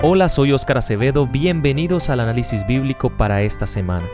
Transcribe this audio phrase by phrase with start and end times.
[0.00, 4.06] Hola, soy Óscar Acevedo, bienvenidos al análisis bíblico para esta semana.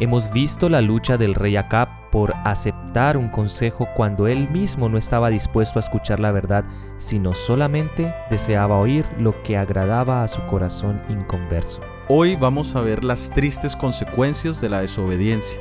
[0.00, 4.98] Hemos visto la lucha del rey Acab por aceptar un consejo cuando él mismo no
[4.98, 6.64] estaba dispuesto a escuchar la verdad,
[6.96, 11.80] sino solamente deseaba oír lo que agradaba a su corazón inconverso.
[12.08, 15.60] Hoy vamos a ver las tristes consecuencias de la desobediencia.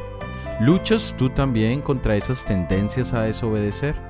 [0.60, 4.09] ¿Luchas tú también contra esas tendencias a desobedecer?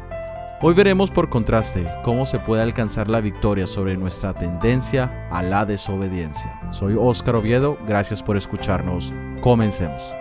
[0.61, 5.65] Hoy veremos por contraste cómo se puede alcanzar la victoria sobre nuestra tendencia a la
[5.65, 6.59] desobediencia.
[6.73, 9.13] Soy Óscar Oviedo, gracias por escucharnos.
[9.39, 10.13] Comencemos.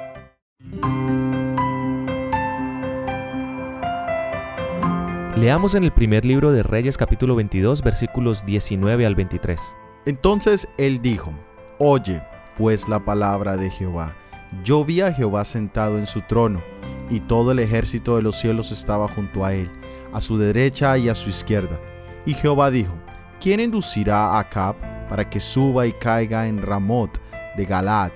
[5.34, 9.76] Leamos en el primer libro de Reyes capítulo 22 versículos 19 al 23.
[10.06, 11.32] Entonces él dijo,
[11.80, 12.22] Oye,
[12.56, 14.14] pues la palabra de Jehová.
[14.62, 16.62] Yo vi a Jehová sentado en su trono,
[17.10, 19.68] y todo el ejército de los cielos estaba junto a él
[20.12, 21.80] a su derecha y a su izquierda.
[22.26, 22.94] Y Jehová dijo,
[23.40, 24.76] ¿quién inducirá a Acab
[25.08, 27.20] para que suba y caiga en Ramot
[27.56, 28.12] de Galat?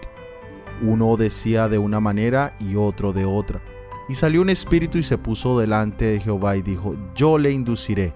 [0.83, 3.61] Uno decía de una manera y otro de otra.
[4.09, 8.12] Y salió un espíritu y se puso delante de Jehová y dijo, yo le induciré.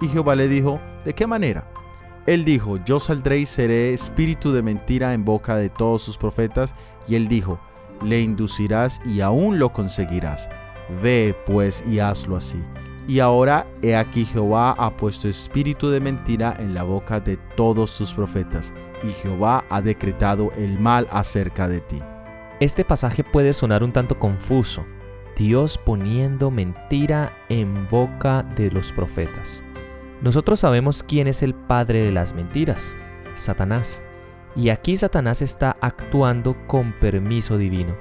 [0.00, 1.70] Y Jehová le dijo, ¿de qué manera?
[2.26, 6.74] Él dijo, yo saldré y seré espíritu de mentira en boca de todos sus profetas.
[7.06, 7.60] Y él dijo,
[8.02, 10.48] le inducirás y aún lo conseguirás.
[11.02, 12.58] Ve pues y hazlo así.
[13.08, 17.96] Y ahora he aquí Jehová ha puesto espíritu de mentira en la boca de todos
[17.96, 22.02] tus profetas, y Jehová ha decretado el mal acerca de ti.
[22.58, 24.84] Este pasaje puede sonar un tanto confuso.
[25.36, 29.62] Dios poniendo mentira en boca de los profetas.
[30.22, 32.96] Nosotros sabemos quién es el padre de las mentiras,
[33.34, 34.02] Satanás.
[34.56, 37.94] Y aquí Satanás está actuando con permiso divino.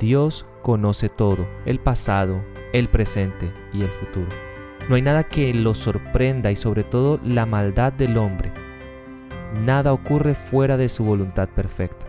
[0.00, 4.28] Dios conoce todo, el pasado, el presente y el futuro.
[4.88, 8.52] No hay nada que lo sorprenda y sobre todo la maldad del hombre.
[9.64, 12.06] Nada ocurre fuera de su voluntad perfecta.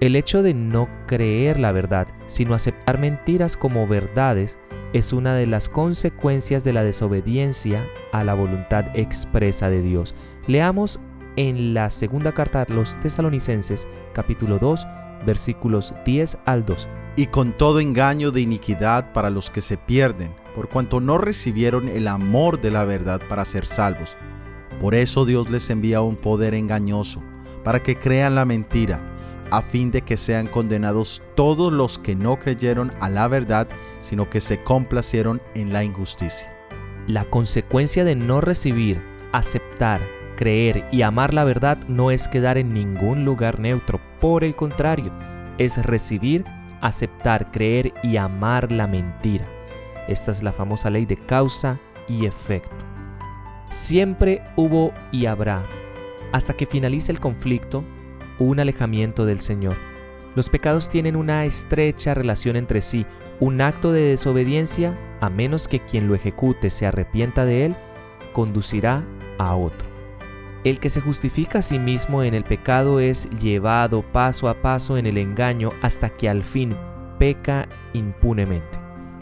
[0.00, 4.58] El hecho de no creer la verdad, sino aceptar mentiras como verdades,
[4.92, 10.14] es una de las consecuencias de la desobediencia a la voluntad expresa de Dios.
[10.46, 11.00] Leamos
[11.36, 14.86] en la segunda carta a los tesalonicenses capítulo 2
[15.26, 20.30] versículos 10 al 2 y con todo engaño de iniquidad para los que se pierden,
[20.54, 24.16] por cuanto no recibieron el amor de la verdad para ser salvos.
[24.80, 27.22] Por eso Dios les envía un poder engañoso,
[27.64, 29.00] para que crean la mentira,
[29.50, 33.66] a fin de que sean condenados todos los que no creyeron a la verdad,
[34.02, 36.52] sino que se complacieron en la injusticia.
[37.06, 39.00] La consecuencia de no recibir,
[39.32, 40.02] aceptar,
[40.36, 45.12] creer y amar la verdad no es quedar en ningún lugar neutro, por el contrario,
[45.58, 46.44] es recibir
[46.80, 49.46] aceptar, creer y amar la mentira.
[50.08, 51.78] Esta es la famosa ley de causa
[52.08, 52.76] y efecto.
[53.70, 55.64] Siempre hubo y habrá,
[56.32, 57.84] hasta que finalice el conflicto,
[58.38, 59.76] un alejamiento del Señor.
[60.36, 63.06] Los pecados tienen una estrecha relación entre sí.
[63.40, 67.76] Un acto de desobediencia, a menos que quien lo ejecute se arrepienta de él,
[68.34, 69.02] conducirá
[69.38, 69.95] a otro.
[70.66, 74.98] El que se justifica a sí mismo en el pecado es llevado paso a paso
[74.98, 76.76] en el engaño hasta que al fin
[77.20, 78.80] peca impunemente.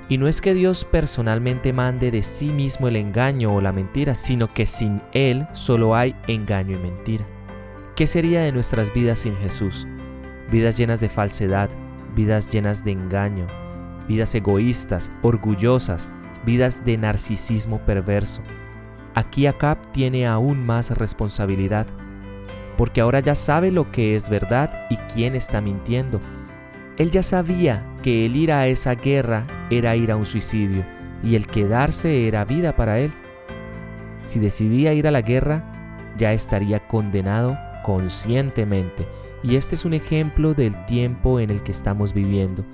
[0.09, 4.15] Y no es que Dios personalmente mande de sí mismo el engaño o la mentira,
[4.15, 7.27] sino que sin Él solo hay engaño y mentira.
[7.95, 9.87] ¿Qué sería de nuestras vidas sin Jesús?
[10.51, 11.69] Vidas llenas de falsedad,
[12.17, 13.47] vidas llenas de engaño,
[14.09, 16.09] vidas egoístas, orgullosas,
[16.47, 18.41] vidas de narcisismo perverso,
[19.15, 21.87] Aquí Acab tiene aún más responsabilidad,
[22.77, 26.21] porque ahora ya sabe lo que es verdad y quién está mintiendo.
[26.97, 30.85] Él ya sabía que el ir a esa guerra era ir a un suicidio
[31.23, 33.13] y el quedarse era vida para él.
[34.25, 35.65] Si decidía ir a la guerra,
[36.17, 39.07] ya estaría condenado conscientemente.
[39.43, 42.65] Y este es un ejemplo del tiempo en el que estamos viviendo,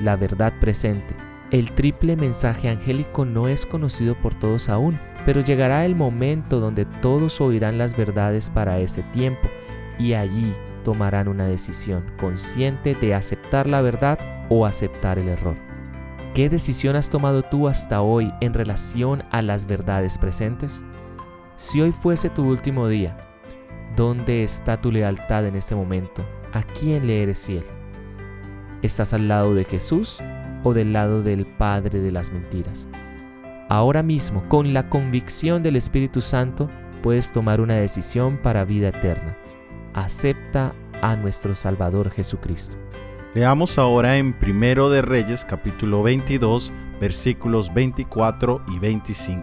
[0.00, 1.14] la verdad presente.
[1.54, 6.84] El triple mensaje angélico no es conocido por todos aún pero llegará el momento donde
[6.84, 9.48] todos oirán las verdades para ese tiempo
[9.96, 10.52] y allí
[10.82, 14.18] tomarán una decisión consciente de aceptar la verdad
[14.48, 15.56] o aceptar el error.
[16.34, 20.84] ¿Qué decisión has tomado tú hasta hoy en relación a las verdades presentes?
[21.54, 23.16] Si hoy fuese tu último día,
[23.94, 26.26] ¿dónde está tu lealtad en este momento?
[26.52, 27.64] ¿A quién le eres fiel?
[28.82, 30.20] ¿Estás al lado de Jesús
[30.64, 32.88] o del lado del Padre de las mentiras?
[33.68, 36.68] Ahora mismo, con la convicción del Espíritu Santo,
[37.02, 39.36] puedes tomar una decisión para vida eterna.
[39.94, 40.72] Acepta
[41.02, 42.76] a nuestro Salvador Jesucristo.
[43.34, 49.42] Leamos ahora en Primero de Reyes capítulo 22 versículos 24 y 25.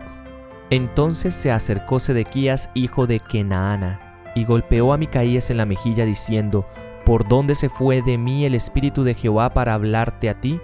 [0.70, 6.66] Entonces se acercó Sedequías hijo de Kenaana y golpeó a Micaías en la mejilla diciendo,
[7.06, 10.62] ¿Por dónde se fue de mí el Espíritu de Jehová para hablarte a ti?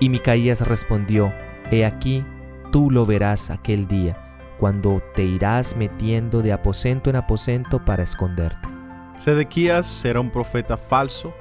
[0.00, 1.32] Y Micaías respondió,
[1.70, 2.24] He aquí,
[2.72, 8.68] tú lo verás aquel día, cuando te irás metiendo de aposento en aposento para esconderte.
[9.18, 11.34] Sedequías era un profeta falso,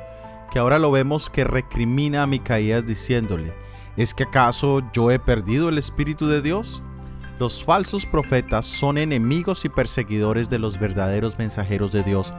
[0.52, 3.54] que ahora lo vemos que recrimina a Micaías diciéndole,
[3.96, 6.84] ¿es que acaso yo he perdido el Espíritu de Dios?
[7.40, 12.34] Los falsos profetas son enemigos y perseguidores de los verdaderos mensajeros de Dios.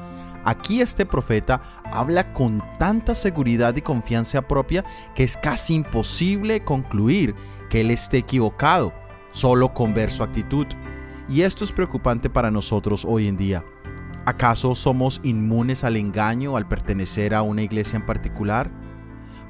[0.44, 4.84] Aquí este profeta habla con tanta seguridad y confianza propia
[5.14, 7.34] que es casi imposible concluir
[7.68, 8.92] que él esté equivocado,
[9.30, 10.66] solo con ver su actitud.
[11.28, 13.64] Y esto es preocupante para nosotros hoy en día.
[14.26, 18.70] ¿Acaso somos inmunes al engaño al pertenecer a una iglesia en particular?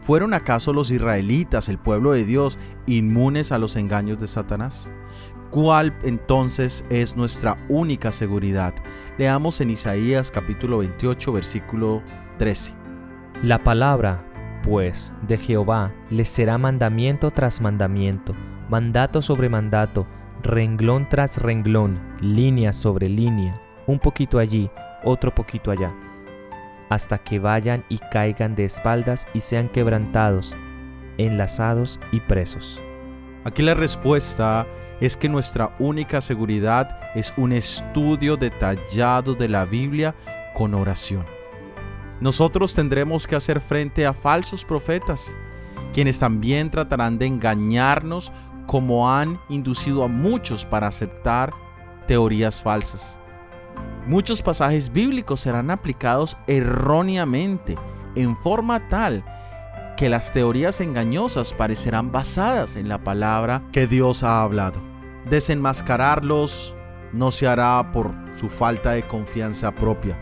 [0.00, 4.90] ¿Fueron acaso los israelitas, el pueblo de Dios, inmunes a los engaños de Satanás?
[5.50, 8.72] ¿Cuál entonces es nuestra única seguridad?
[9.18, 12.02] Leamos en Isaías capítulo 28 versículo
[12.38, 12.72] 13.
[13.42, 14.24] La palabra,
[14.62, 18.32] pues, de Jehová les será mandamiento tras mandamiento,
[18.68, 20.06] mandato sobre mandato,
[20.40, 24.70] renglón tras renglón, línea sobre línea, un poquito allí,
[25.02, 25.92] otro poquito allá,
[26.90, 30.56] hasta que vayan y caigan de espaldas y sean quebrantados,
[31.18, 32.80] enlazados y presos.
[33.42, 34.64] Aquí la respuesta
[35.00, 40.14] es que nuestra única seguridad es un estudio detallado de la Biblia
[40.54, 41.24] con oración.
[42.20, 45.34] Nosotros tendremos que hacer frente a falsos profetas,
[45.94, 48.30] quienes también tratarán de engañarnos
[48.66, 51.50] como han inducido a muchos para aceptar
[52.06, 53.18] teorías falsas.
[54.06, 57.76] Muchos pasajes bíblicos serán aplicados erróneamente,
[58.16, 59.24] en forma tal
[59.96, 64.89] que las teorías engañosas parecerán basadas en la palabra que Dios ha hablado.
[65.28, 66.74] Desenmascararlos
[67.12, 70.18] no se hará por su falta de confianza propia,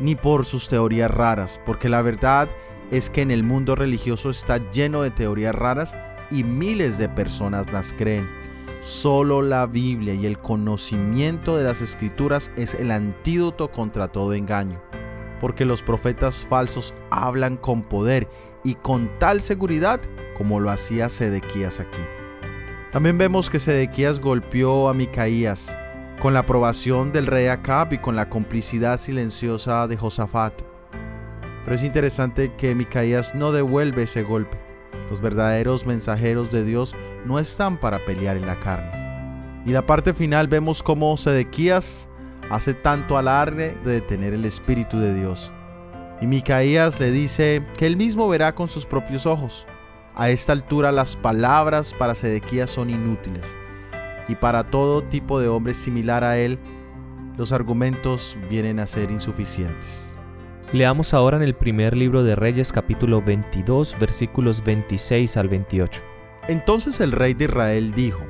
[0.00, 2.48] ni por sus teorías raras, porque la verdad
[2.90, 5.96] es que en el mundo religioso está lleno de teorías raras
[6.30, 8.28] y miles de personas las creen.
[8.80, 14.80] Solo la Biblia y el conocimiento de las escrituras es el antídoto contra todo engaño,
[15.40, 18.28] porque los profetas falsos hablan con poder
[18.64, 20.00] y con tal seguridad
[20.36, 22.15] como lo hacía Sedequías aquí.
[22.96, 25.76] También vemos que Sedequías golpeó a Micaías
[26.18, 30.62] con la aprobación del rey Acab y con la complicidad silenciosa de Josafat.
[31.62, 34.56] Pero es interesante que Micaías no devuelve ese golpe.
[35.10, 36.96] Los verdaderos mensajeros de Dios
[37.26, 38.90] no están para pelear en la carne.
[39.66, 42.08] Y la parte final vemos cómo Sedequías
[42.48, 45.52] hace tanto alarde de detener el Espíritu de Dios.
[46.22, 49.66] Y Micaías le dice que él mismo verá con sus propios ojos.
[50.18, 53.54] A esta altura las palabras para Sedequías son inútiles.
[54.28, 56.58] Y para todo tipo de hombre similar a él,
[57.36, 60.14] los argumentos vienen a ser insuficientes.
[60.72, 66.02] Leamos ahora en el primer libro de Reyes capítulo 22 versículos 26 al 28.
[66.48, 68.24] Entonces el rey de Israel dijo,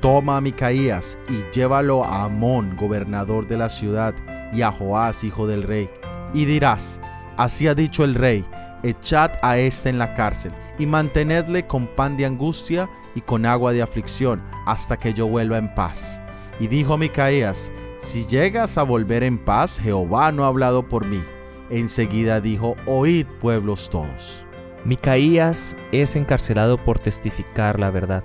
[0.00, 4.14] Toma a Micaías y llévalo a Amón, gobernador de la ciudad,
[4.52, 5.90] y a Joás, hijo del rey.
[6.32, 7.00] Y dirás,
[7.36, 8.44] así ha dicho el rey,
[8.84, 13.72] echad a éste en la cárcel, y mantenedle con pan de angustia y con agua
[13.72, 16.22] de aflicción, hasta que yo vuelva en paz.
[16.60, 21.22] Y dijo Micaías, si llegas a volver en paz, Jehová no ha hablado por mí
[21.70, 24.44] Enseguida dijo, oíd pueblos todos.
[24.84, 28.22] Micaías es encarcelado por testificar la verdad.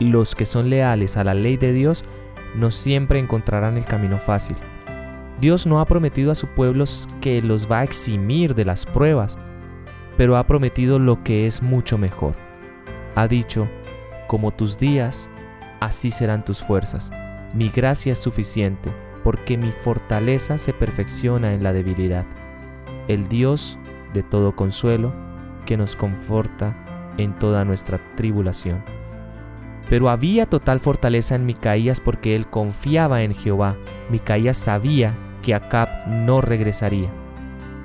[0.00, 2.04] Los que son leales a la ley de Dios
[2.56, 4.56] no siempre encontrarán el camino fácil.
[5.40, 6.84] Dios no ha prometido a su pueblo
[7.20, 9.38] que los va a eximir de las pruebas,
[10.20, 12.34] pero ha prometido lo que es mucho mejor.
[13.14, 13.66] Ha dicho,
[14.26, 15.30] como tus días,
[15.80, 17.10] así serán tus fuerzas.
[17.54, 18.92] Mi gracia es suficiente
[19.24, 22.26] porque mi fortaleza se perfecciona en la debilidad.
[23.08, 23.78] El Dios
[24.12, 25.10] de todo consuelo,
[25.64, 26.76] que nos conforta
[27.16, 28.84] en toda nuestra tribulación.
[29.88, 33.78] Pero había total fortaleza en Micaías porque él confiaba en Jehová.
[34.10, 37.08] Micaías sabía que Acab no regresaría.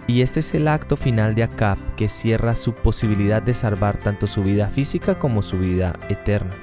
[0.07, 4.27] Y este es el acto final de Acab que cierra su posibilidad de salvar tanto
[4.27, 6.55] su vida física como su vida eterna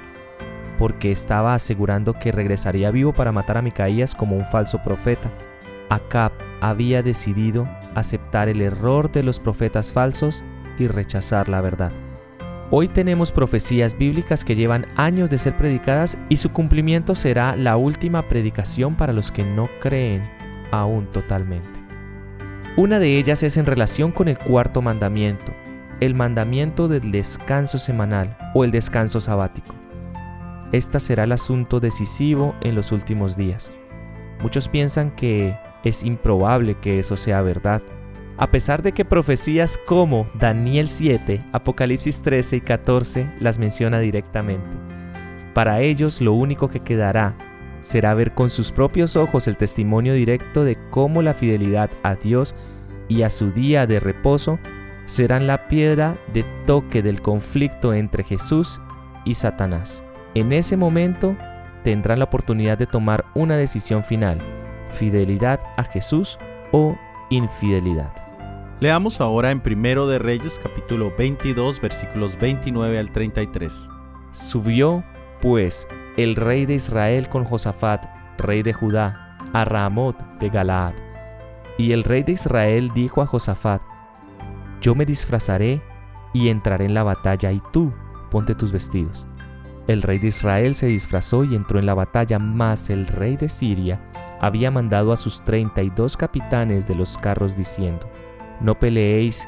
[0.77, 5.31] porque estaba asegurando que regresaría vivo para matar a Micaías como un falso profeta.
[5.89, 6.31] Acab
[6.61, 10.43] había decidido aceptar el error de los profetas falsos
[10.79, 11.91] y rechazar la verdad.
[12.71, 17.77] Hoy tenemos profecías bíblicas que llevan años de ser predicadas y su cumplimiento será la
[17.77, 20.23] última predicación para los que no creen
[20.71, 21.82] aún totalmente.
[22.75, 25.53] Una de ellas es en relación con el cuarto mandamiento,
[25.99, 29.75] el mandamiento del descanso semanal o el descanso sabático.
[30.71, 33.71] Esta será el asunto decisivo en los últimos días.
[34.41, 37.83] Muchos piensan que es improbable que eso sea verdad.
[38.37, 44.75] A pesar de que profecías como Daniel 7, Apocalipsis 13 y 14 las menciona directamente.
[45.53, 47.35] Para ellos lo único que quedará
[47.83, 52.55] será ver con sus propios ojos el testimonio directo de cómo la fidelidad a Dios
[53.09, 54.57] y a su día de reposo
[55.05, 58.81] serán la piedra de toque del conflicto entre Jesús
[59.25, 60.01] y Satanás.
[60.33, 61.35] En ese momento
[61.83, 64.39] tendrán la oportunidad de tomar una decisión final,
[64.89, 66.39] fidelidad a Jesús
[66.71, 66.97] o
[67.29, 68.11] infidelidad.
[68.79, 73.89] Leamos ahora en Primero de Reyes capítulo 22 versículos 29 al 33.
[74.31, 75.03] Subió,
[75.43, 78.05] pues, el rey de Israel con Josafat,
[78.37, 80.93] rey de Judá, a Ramot de Galaad.
[81.77, 83.81] Y el rey de Israel dijo a Josafat,
[84.79, 85.81] Yo me disfrazaré
[86.33, 87.91] y entraré en la batalla, y tú
[88.31, 89.27] ponte tus vestidos.
[89.87, 93.49] El rey de Israel se disfrazó y entró en la batalla, mas el rey de
[93.49, 93.99] Siria
[94.39, 98.09] había mandado a sus treinta y dos capitanes de los carros diciendo,
[98.61, 99.45] No peleéis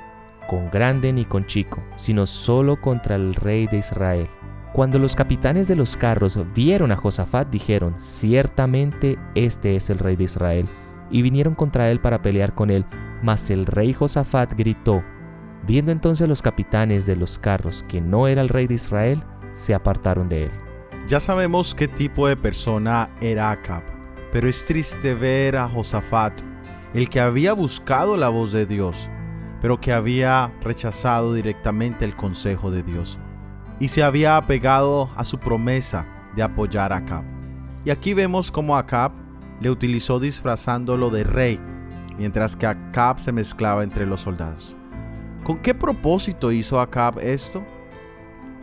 [0.49, 4.27] con grande ni con chico, sino solo contra el rey de Israel.
[4.75, 10.17] Cuando los capitanes de los carros vieron a Josafat, dijeron, Ciertamente este es el rey
[10.17, 10.67] de Israel,
[11.09, 12.85] y vinieron contra él para pelear con él.
[13.23, 15.01] Mas el rey Josafat gritó,
[15.65, 19.73] Viendo entonces los capitanes de los carros que no era el rey de Israel, se
[19.73, 20.51] apartaron de él.
[21.07, 23.83] Ya sabemos qué tipo de persona era Acab,
[24.33, 26.41] pero es triste ver a Josafat,
[26.93, 29.09] el que había buscado la voz de Dios,
[29.61, 33.21] pero que había rechazado directamente el consejo de Dios
[33.79, 37.23] y se había apegado a su promesa de apoyar a Acab.
[37.83, 39.11] Y aquí vemos cómo Acab
[39.61, 41.59] le utilizó disfrazándolo de rey,
[42.17, 44.75] mientras que Acab se mezclaba entre los soldados.
[45.43, 47.63] ¿Con qué propósito hizo Acab esto?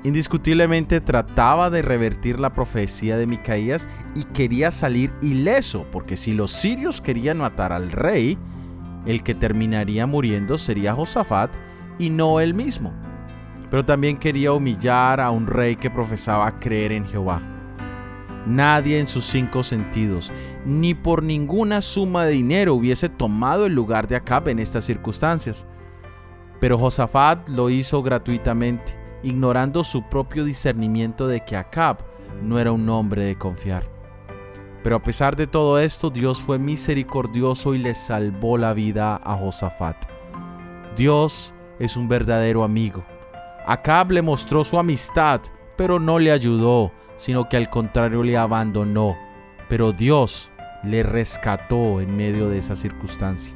[0.04, 6.50] Indiscutiblemente trataba de revertir la profecía de Micaías y quería salir ileso, porque si los
[6.50, 8.36] sirios querían matar al rey,
[9.06, 11.52] el que terminaría muriendo sería Josafat
[11.98, 12.92] y no él mismo.
[13.72, 17.40] Pero también quería humillar a un rey que profesaba creer en Jehová.
[18.44, 20.30] Nadie en sus cinco sentidos,
[20.66, 25.66] ni por ninguna suma de dinero hubiese tomado el lugar de Acab en estas circunstancias.
[26.60, 31.96] Pero Josafat lo hizo gratuitamente ignorando su propio discernimiento de que Acab
[32.42, 33.88] no era un hombre de confiar.
[34.82, 39.34] Pero a pesar de todo esto, Dios fue misericordioso y le salvó la vida a
[39.38, 39.96] Josafat.
[40.94, 43.02] Dios es un verdadero amigo.
[43.66, 45.40] Acab le mostró su amistad,
[45.76, 49.16] pero no le ayudó, sino que al contrario le abandonó.
[49.68, 50.50] Pero Dios
[50.82, 53.54] le rescató en medio de esa circunstancia.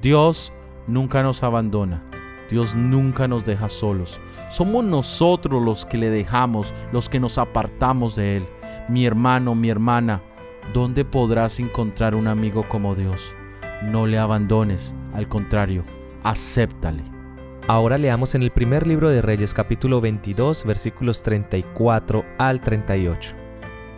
[0.00, 0.52] Dios
[0.86, 2.02] nunca nos abandona.
[2.50, 4.20] Dios nunca nos deja solos.
[4.50, 8.46] Somos nosotros los que le dejamos, los que nos apartamos de Él.
[8.88, 10.20] Mi hermano, mi hermana,
[10.74, 13.34] ¿dónde podrás encontrar un amigo como Dios?
[13.84, 15.84] No le abandones, al contrario,
[16.24, 17.19] acéptale.
[17.68, 23.34] Ahora leamos en el primer libro de Reyes capítulo 22 versículos 34 al 38.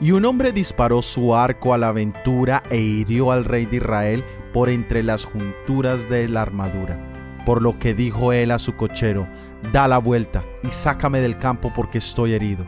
[0.01, 4.25] Y un hombre disparó su arco a la aventura e hirió al rey de Israel
[4.53, 7.13] por entre las junturas de la armadura
[7.45, 9.27] por lo que dijo él a su cochero,
[9.73, 12.65] da la vuelta y sácame del campo porque estoy herido.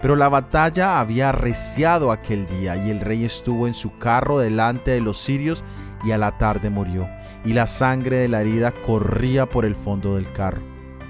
[0.00, 4.92] Pero la batalla había arreciado aquel día y el rey estuvo en su carro delante
[4.92, 5.64] de los sirios
[6.04, 7.08] y a la tarde murió,
[7.48, 10.60] y la sangre de la herida corría por el fondo del carro.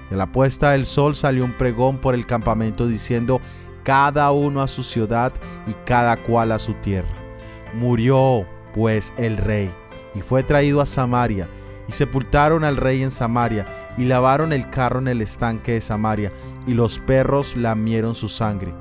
[0.09, 3.41] De la puesta del sol salió un pregón por el campamento diciendo,
[3.83, 5.33] cada uno a su ciudad
[5.67, 7.09] y cada cual a su tierra.
[7.73, 9.69] Murió pues el rey
[10.15, 11.49] y fue traído a Samaria
[11.89, 13.65] y sepultaron al rey en Samaria,
[13.97, 16.31] y lavaron el carro en el estanque de Samaria,
[16.67, 18.73] y los perros lamieron su sangre,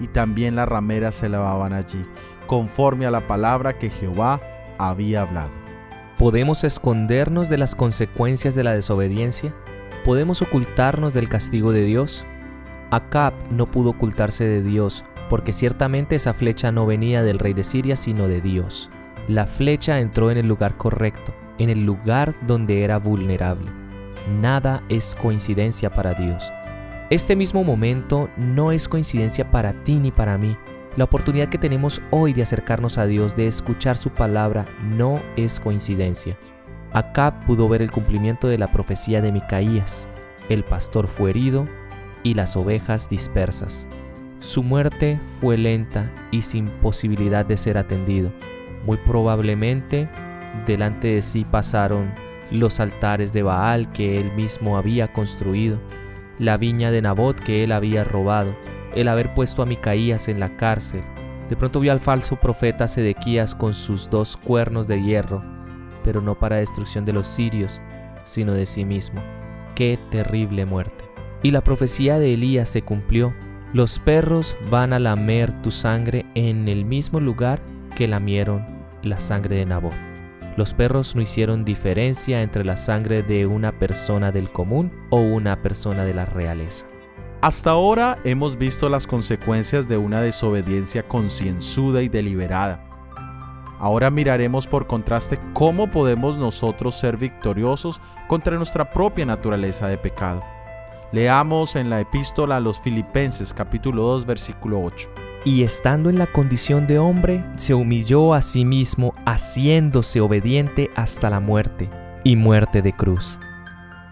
[0.00, 2.02] y también las rameras se lavaban allí,
[2.46, 4.40] conforme a la palabra que Jehová
[4.78, 5.63] había hablado.
[6.18, 9.52] ¿Podemos escondernos de las consecuencias de la desobediencia?
[10.04, 12.24] ¿Podemos ocultarnos del castigo de Dios?
[12.90, 17.64] Acab no pudo ocultarse de Dios, porque ciertamente esa flecha no venía del rey de
[17.64, 18.90] Siria, sino de Dios.
[19.26, 23.72] La flecha entró en el lugar correcto, en el lugar donde era vulnerable.
[24.40, 26.52] Nada es coincidencia para Dios.
[27.10, 30.56] Este mismo momento no es coincidencia para ti ni para mí.
[30.96, 35.58] La oportunidad que tenemos hoy de acercarnos a Dios, de escuchar su palabra, no es
[35.58, 36.36] coincidencia.
[36.92, 40.06] Acá pudo ver el cumplimiento de la profecía de Micaías.
[40.48, 41.66] El pastor fue herido
[42.22, 43.86] y las ovejas dispersas.
[44.38, 48.30] Su muerte fue lenta y sin posibilidad de ser atendido.
[48.84, 50.08] Muy probablemente
[50.66, 52.14] Delante de sí pasaron
[52.50, 55.78] los altares de Baal que él mismo había construido,
[56.38, 58.56] la viña de Nabot que él había robado,
[58.94, 61.02] el haber puesto a Micaías en la cárcel.
[61.48, 65.42] De pronto vio al falso profeta Sedequías con sus dos cuernos de hierro,
[66.02, 67.80] pero no para destrucción de los sirios,
[68.24, 69.22] sino de sí mismo.
[69.74, 71.04] ¡Qué terrible muerte!
[71.42, 73.34] Y la profecía de Elías se cumplió.
[73.72, 77.60] Los perros van a lamer tu sangre en el mismo lugar
[77.96, 78.64] que lamieron
[79.02, 79.92] la sangre de Nabot.
[80.56, 85.60] Los perros no hicieron diferencia entre la sangre de una persona del común o una
[85.62, 86.86] persona de la realeza.
[87.44, 92.82] Hasta ahora hemos visto las consecuencias de una desobediencia concienzuda y deliberada.
[93.78, 100.42] Ahora miraremos por contraste cómo podemos nosotros ser victoriosos contra nuestra propia naturaleza de pecado.
[101.12, 105.10] Leamos en la epístola a los Filipenses capítulo 2 versículo 8
[105.44, 111.28] y estando en la condición de hombre, se humilló a sí mismo, haciéndose obediente hasta
[111.28, 111.90] la muerte
[112.24, 113.38] y muerte de cruz.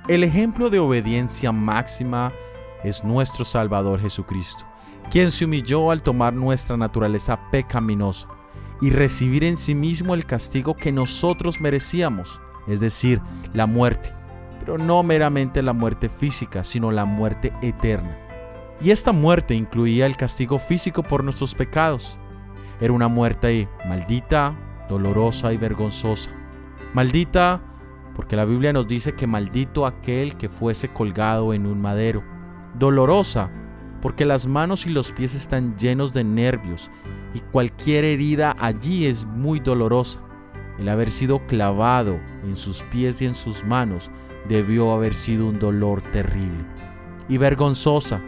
[0.07, 2.31] El ejemplo de obediencia máxima
[2.85, 4.65] es nuestro Salvador Jesucristo,
[5.11, 8.29] quien se humilló al tomar nuestra naturaleza pecaminosa
[8.81, 13.21] y recibir en sí mismo el castigo que nosotros merecíamos, es decir,
[13.53, 14.12] la muerte,
[14.59, 18.17] pero no meramente la muerte física, sino la muerte eterna.
[18.83, 22.19] Y esta muerte incluía el castigo físico por nuestros pecados.
[22.81, 24.57] Era una muerte maldita,
[24.89, 26.33] dolorosa y vergonzosa.
[26.93, 27.61] Maldita
[28.15, 32.23] porque la Biblia nos dice que maldito aquel que fuese colgado en un madero.
[32.79, 33.50] Dolorosa
[34.02, 36.91] porque las manos y los pies están llenos de nervios
[37.35, 40.21] y cualquier herida allí es muy dolorosa.
[40.79, 44.11] El haber sido clavado en sus pies y en sus manos
[44.49, 46.64] debió haber sido un dolor terrible.
[47.29, 48.21] Y vergonzosa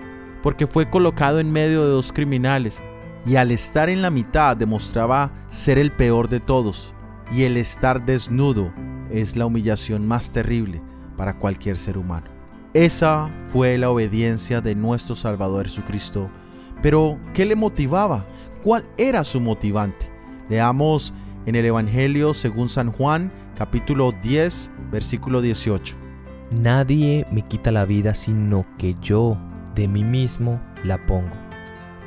[0.43, 2.83] porque fue colocado en medio de dos criminales
[3.27, 6.95] y al estar en la mitad demostraba ser el peor de todos.
[7.33, 8.73] Y el estar desnudo
[9.11, 10.83] es la humillación más terrible
[11.17, 12.34] para cualquier ser humano.
[12.75, 16.29] Esa fue la obediencia de nuestro Salvador Jesucristo.
[16.83, 18.25] Pero, ¿qué le motivaba?
[18.65, 20.11] ¿Cuál era su motivante?
[20.49, 21.15] Leamos
[21.47, 25.97] en el Evangelio según San Juan, capítulo 10, versículo 18.
[26.51, 29.39] Nadie me quita la vida sino que yo
[29.77, 31.31] de mí mismo la pongo.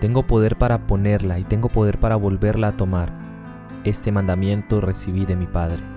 [0.02, 3.14] Tengo poder para ponerla y tengo poder para volverla a tomar.
[3.86, 5.97] Este mandamiento recibí de mi Padre.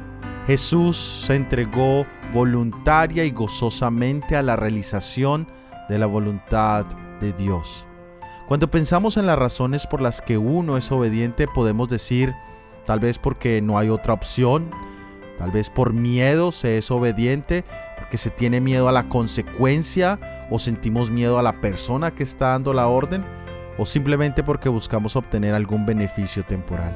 [0.51, 5.47] Jesús se entregó voluntaria y gozosamente a la realización
[5.89, 6.87] de la voluntad
[7.21, 7.87] de Dios.
[8.49, 12.35] Cuando pensamos en las razones por las que uno es obediente, podemos decir,
[12.85, 14.69] tal vez porque no hay otra opción,
[15.39, 17.65] tal vez por miedo se es obediente,
[17.97, 20.19] porque se tiene miedo a la consecuencia
[20.51, 23.25] o sentimos miedo a la persona que está dando la orden
[23.79, 26.93] o simplemente porque buscamos obtener algún beneficio temporal.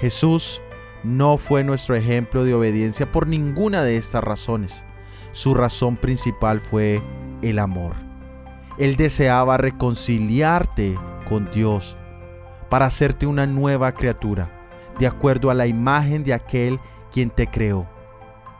[0.00, 0.60] Jesús
[1.04, 4.82] no fue nuestro ejemplo de obediencia por ninguna de estas razones.
[5.32, 7.02] Su razón principal fue
[7.42, 7.94] el amor.
[8.78, 10.94] Él deseaba reconciliarte
[11.28, 11.96] con Dios
[12.70, 14.50] para hacerte una nueva criatura,
[14.98, 16.80] de acuerdo a la imagen de aquel
[17.12, 17.86] quien te creó.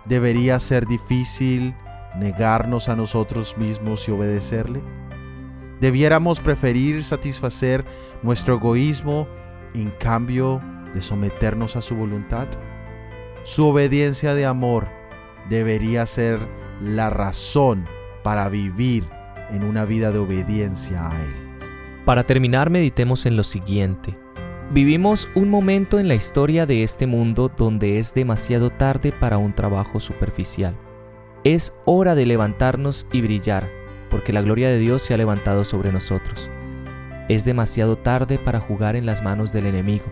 [0.04, 1.74] ¿Debería ser difícil
[2.16, 4.82] negarnos a nosotros mismos y obedecerle?
[5.80, 7.84] ¿Debiéramos preferir satisfacer
[8.22, 9.26] nuestro egoísmo
[9.74, 10.60] en cambio
[10.94, 12.48] de someternos a su voluntad?
[13.42, 14.88] Su obediencia de amor
[15.50, 16.38] debería ser
[16.80, 17.86] la razón
[18.22, 19.04] para vivir
[19.50, 21.34] en una vida de obediencia a Él.
[22.04, 24.18] Para terminar, meditemos en lo siguiente.
[24.70, 29.54] Vivimos un momento en la historia de este mundo donde es demasiado tarde para un
[29.54, 30.74] trabajo superficial.
[31.44, 33.70] Es hora de levantarnos y brillar,
[34.10, 36.50] porque la gloria de Dios se ha levantado sobre nosotros.
[37.28, 40.06] Es demasiado tarde para jugar en las manos del enemigo.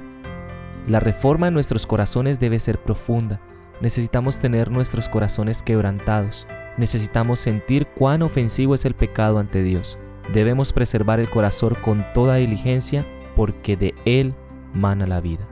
[0.89, 3.41] La reforma en nuestros corazones debe ser profunda.
[3.81, 6.47] Necesitamos tener nuestros corazones quebrantados.
[6.77, 9.99] Necesitamos sentir cuán ofensivo es el pecado ante Dios.
[10.33, 14.35] Debemos preservar el corazón con toda diligencia porque de él
[14.75, 15.47] mana la vida.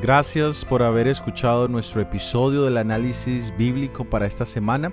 [0.00, 4.90] Gracias por haber escuchado nuestro episodio del análisis bíblico para esta semana.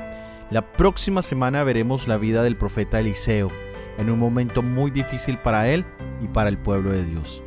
[0.49, 3.51] La próxima semana veremos la vida del profeta Eliseo
[3.97, 5.85] en un momento muy difícil para él
[6.21, 7.43] y para el pueblo de Dios.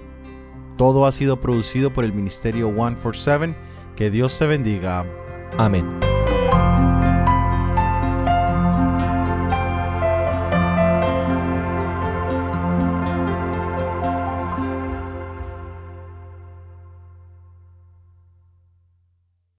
[0.81, 3.55] Todo ha sido producido por el Ministerio 147.
[3.97, 5.05] Que Dios te bendiga.
[5.59, 6.10] Amén.